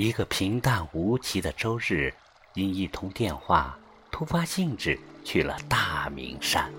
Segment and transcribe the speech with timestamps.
[0.00, 2.10] 一个平淡无奇的周日，
[2.54, 3.78] 因一通电话，
[4.10, 6.72] 突发兴致去了大明山。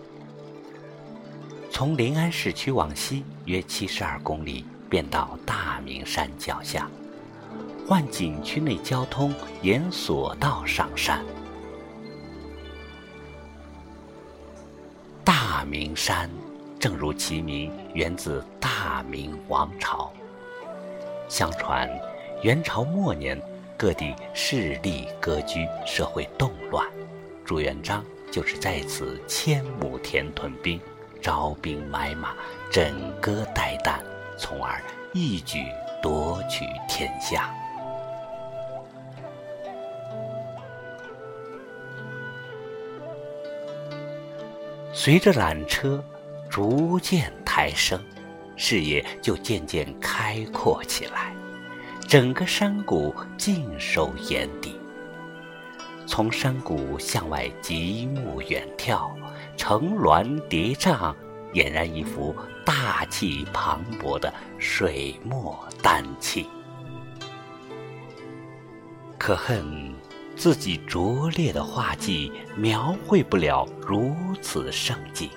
[1.70, 6.90] 从临安市区往西约七十二公里，便到大明山脚下。
[7.88, 9.32] 换景区内交通
[9.62, 11.24] 沿索道上山。
[15.24, 16.28] 大明山，
[16.80, 20.12] 正如其名，源自大明王朝。
[21.30, 21.88] 相传，
[22.42, 23.40] 元朝末年，
[23.78, 26.84] 各地势力割据，社会动乱，
[27.46, 30.82] 朱元璋就是在此千亩田屯兵，
[31.22, 32.34] 招兵买马，
[32.72, 34.00] 枕戈待旦，
[34.40, 34.82] 从而
[35.14, 35.60] 一举
[36.02, 37.54] 夺取天下。
[44.92, 46.04] 随着缆车
[46.50, 48.04] 逐渐抬升，
[48.58, 51.36] 视野就渐渐开阔起来，
[52.12, 54.78] 整个山谷尽收眼底。
[56.06, 59.10] 从山谷向外极目远眺，
[59.56, 61.16] 层峦叠嶂，
[61.54, 66.50] 俨然一幅大气磅礴的水墨丹气。
[69.18, 69.96] 可恨。
[70.36, 75.30] 自己拙劣的画技描绘不了如此盛景。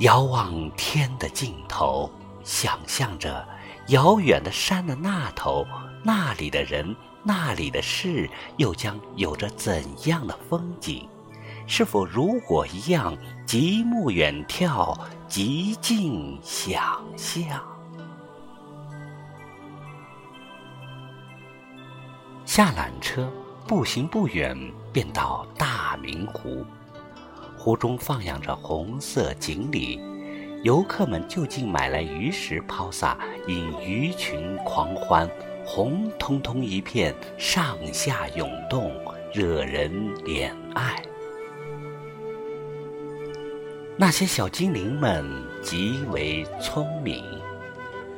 [0.00, 2.10] 遥望天的尽头，
[2.42, 3.46] 想象着
[3.88, 5.66] 遥远的山的那头，
[6.02, 11.08] 那里的人，那里的事，又将有着怎样的风景？
[11.66, 17.62] 是否如我一样极目远眺，极尽想象？
[22.44, 23.30] 下缆车，
[23.68, 24.56] 步行不远，
[24.92, 26.64] 便到大明湖。
[27.56, 30.00] 湖中放养着红色锦鲤，
[30.62, 35.26] 游客们就近买来鱼食抛撒，引鱼群狂欢，
[35.64, 38.92] 红彤彤一片，上下涌动，
[39.32, 41.02] 惹人怜爱。
[43.96, 45.24] 那些小精灵们
[45.62, 47.24] 极为聪明。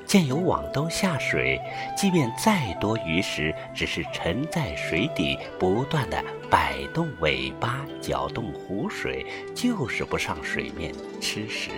[0.05, 1.61] 见有网兜下水，
[1.97, 6.21] 即便再多鱼食，只是沉在水底，不断的
[6.51, 11.71] 摆动尾巴，搅动湖水，就是不上水面吃食。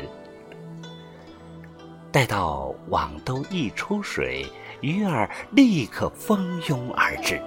[2.15, 4.47] 待到网兜一出水，
[4.81, 7.43] 鱼儿立刻蜂拥而至。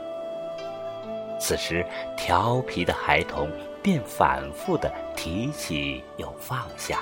[1.40, 3.50] 此时，调皮的孩童
[3.82, 7.00] 便反复的提起又放下。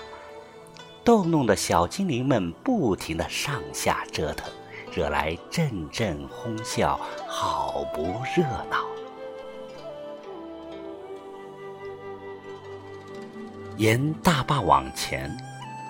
[1.04, 4.48] 逗弄的小精灵们不停的上下折腾，
[4.94, 8.86] 惹来阵阵哄笑，好不热闹。
[13.78, 15.36] 沿大坝往前，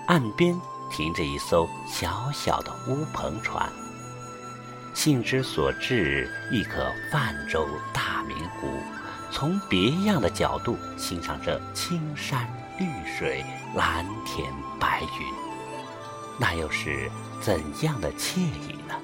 [0.07, 0.57] 岸边
[0.91, 3.69] 停着一艘小小的乌篷船。
[4.93, 8.79] 兴之所至，亦可泛舟大明湖，
[9.31, 12.47] 从别样的角度欣赏这青山
[12.79, 12.85] 绿
[13.17, 13.45] 水。
[13.75, 15.27] 蓝天白云，
[16.39, 18.95] 那又是怎样的惬意呢？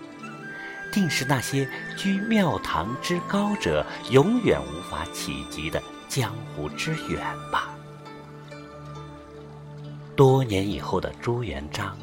[0.94, 1.68] 定是那些
[1.98, 7.20] 居庙堂之高者永远无法企及的江湖之远
[7.52, 7.71] 吧。
[10.22, 11.98] 多年以后的朱元璋，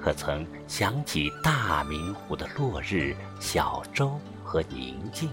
[0.00, 5.28] 可曾想起大明湖的落日、小舟和宁静？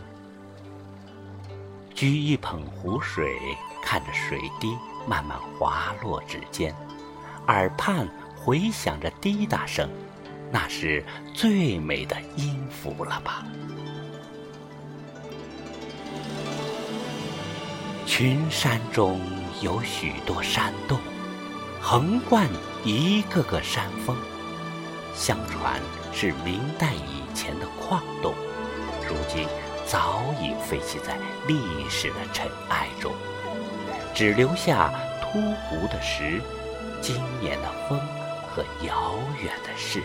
[1.94, 3.38] 掬一捧湖水，
[3.84, 4.76] 看着水滴。
[5.08, 6.76] 慢慢滑落指尖，
[7.46, 9.88] 耳畔回响着滴答声，
[10.52, 13.46] 那是最美的音符了吧？
[18.08, 19.22] 群山中
[19.62, 20.98] 有许多山洞，
[21.82, 22.48] 横贯
[22.86, 24.16] 一个个山峰，
[25.14, 25.82] 相传
[26.14, 28.34] 是明代以前的矿洞，
[29.08, 29.48] 如今
[29.86, 31.60] 早已废弃在历
[31.90, 33.12] 史的尘埃中。
[34.14, 36.40] 只留下秃湖的石、
[37.02, 38.00] 今年的风
[38.48, 40.02] 和遥远的事。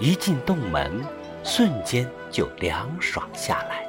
[0.00, 1.04] 一进洞门，
[1.44, 3.87] 瞬间就凉爽下来。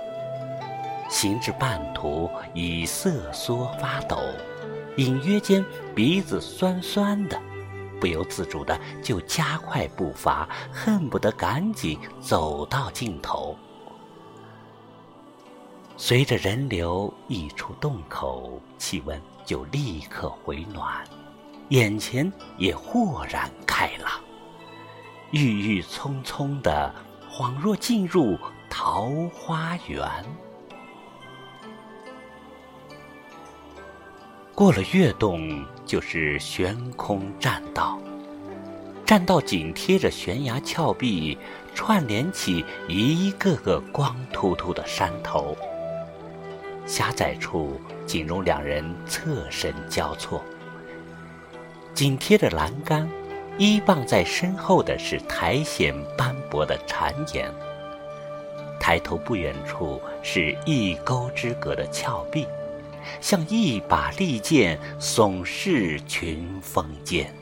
[1.10, 4.18] 行至半途，已瑟缩发抖，
[4.96, 5.66] 隐约间
[5.96, 7.38] 鼻子酸酸的，
[8.00, 13.58] 不由自主的就加快步伐，恨不得赶紧走到尽头。
[15.98, 21.04] 随着人流溢出洞口，气温就立刻回暖，
[21.70, 24.12] 眼前也豁然开朗，
[25.32, 26.94] 郁郁葱葱的，
[27.30, 28.38] 恍若进入
[28.70, 30.08] 桃花源。
[34.60, 37.98] 过了月洞，就是悬空栈道，
[39.06, 41.38] 栈道紧贴着悬崖峭壁，
[41.74, 45.56] 串联起一个个光秃秃的山头。
[46.86, 50.44] 狭窄处仅容两人侧身交错。
[51.94, 53.10] 紧贴着栏杆，
[53.58, 57.50] 依傍在身后的是苔藓斑驳的巉岩。
[58.78, 62.46] 抬头不远处是一沟之隔的峭壁，
[63.22, 67.34] 像一把利剑耸视群峰间。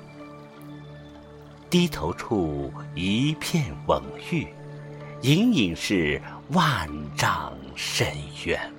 [1.69, 4.01] 低头处一片蓊
[4.31, 4.47] 郁，
[5.21, 8.07] 隐隐是万丈深
[8.45, 8.73] 渊。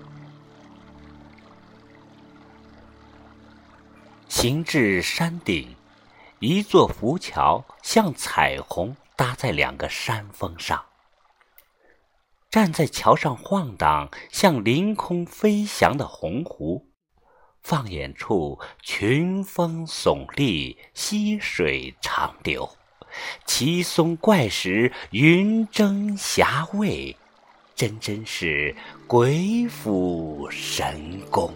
[4.29, 5.75] 行至山顶，
[6.39, 10.83] 一座浮桥像彩虹搭在两个山峰上。
[12.51, 16.85] 站在桥上晃荡，像凌空飞翔的鸿鹄；
[17.63, 22.71] 放眼处，群峰耸立，溪水长流，
[23.45, 27.15] 奇松怪石，云蒸霞蔚，
[27.75, 28.75] 真真是
[29.07, 31.53] 鬼斧神工。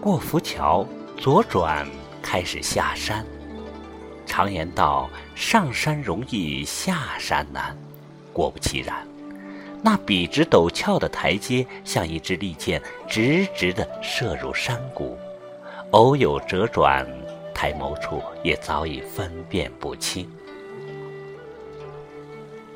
[0.00, 0.86] 过浮桥，
[1.18, 1.86] 左转，
[2.22, 3.26] 开始下山。
[4.36, 7.74] 常言道：“上山容易下山难。”
[8.34, 8.94] 果不其然，
[9.82, 12.78] 那笔直陡峭的台阶像一支利箭，
[13.08, 15.16] 直直地射入山谷，
[15.92, 17.06] 偶有折转，
[17.54, 20.30] 抬眸处也早已分辨不清。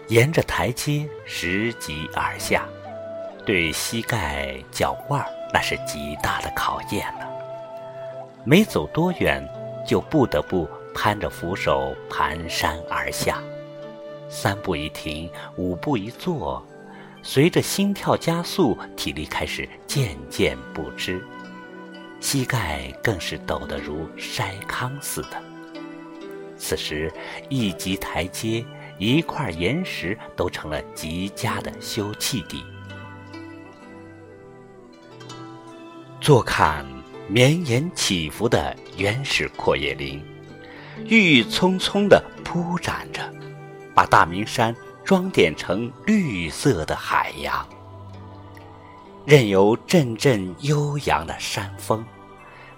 [0.09, 2.65] 沿着台阶拾级而下，
[3.45, 5.23] 对膝盖、脚腕
[5.53, 7.29] 那是极大的考验了。
[8.45, 9.47] 没走多远，
[9.87, 10.67] 就不得不。
[10.95, 13.43] 攀着扶手蹒跚而下，
[14.29, 16.65] 三步一停，五步一坐，
[17.23, 21.25] 随着心跳加速，体力开始渐渐不支，
[22.21, 25.43] 膝盖更是抖得如筛糠似的。
[26.57, 27.13] 此时，
[27.49, 28.65] 一级台阶、
[28.99, 32.63] 一块岩石都成了极佳的休憩地。
[36.21, 36.85] 坐看
[37.27, 40.23] 绵延起伏的原始阔叶林。
[41.05, 43.23] 郁郁葱葱地铺展着，
[43.95, 47.67] 把大明山装点成绿色的海洋。
[49.27, 52.05] 任由阵阵悠扬的山风，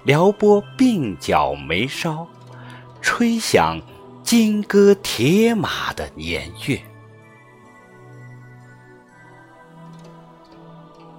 [0.04, 2.26] 撩拨鬓角眉梢，
[3.00, 3.80] 吹响
[4.22, 6.80] 金戈铁马的年月。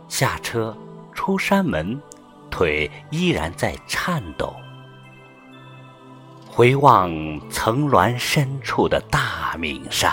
[0.07, 0.77] 下车，
[1.13, 1.99] 出山门，
[2.51, 4.53] 腿依然在颤抖。
[6.55, 7.11] 回望
[7.49, 10.11] 层峦深处的大明山，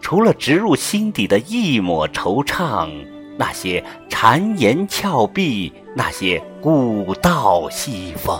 [0.00, 2.88] 除了植入心底的一抹惆怅，
[3.36, 8.38] 那些巉岩峭壁，那些古道西风，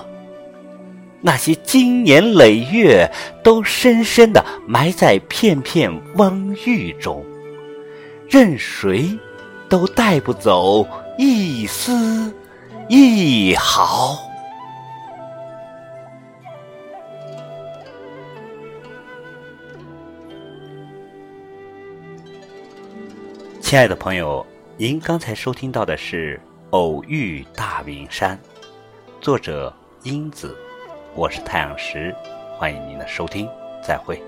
[1.20, 3.10] 那些经年累月，
[3.42, 7.24] 都深深地埋在片片汪郁中，
[8.28, 9.18] 任谁
[9.68, 10.86] 都带不走
[11.18, 12.32] 一丝
[12.88, 14.31] 一毫。
[23.72, 24.46] 亲爱的朋友，
[24.76, 26.36] 您刚才收听到的是
[26.72, 28.36] 《偶遇大明山》，
[29.18, 30.54] 作者英子，
[31.14, 32.14] 我是太阳石，
[32.58, 33.48] 欢迎您的收听，
[33.82, 34.22] 再会。